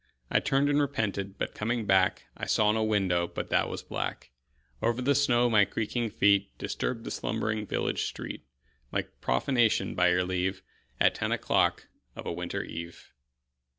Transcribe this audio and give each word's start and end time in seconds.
I 0.31 0.39
turned 0.39 0.67
and 0.67 0.81
repented, 0.81 1.37
but 1.37 1.53
coming 1.53 1.85
back 1.85 2.23
I 2.35 2.47
saw 2.47 2.71
no 2.71 2.83
window 2.83 3.27
but 3.27 3.49
that 3.51 3.69
was 3.69 3.83
black. 3.83 4.31
Over 4.81 4.99
the 4.99 5.13
snow 5.13 5.47
my 5.47 5.63
creaking 5.63 6.09
feet 6.09 6.57
Disturbed 6.57 7.03
the 7.03 7.11
slumbering 7.11 7.67
village 7.67 8.01
street 8.05 8.43
Like 8.91 9.21
profanation, 9.21 9.93
by 9.93 10.09
your 10.09 10.23
leave, 10.23 10.63
At 10.99 11.13
ten 11.13 11.31
o'clock 11.31 11.87
of 12.15 12.25
a 12.25 12.33
winter 12.33 12.63
eve. 12.63 13.13